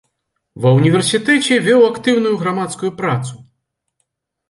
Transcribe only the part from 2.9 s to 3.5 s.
працу.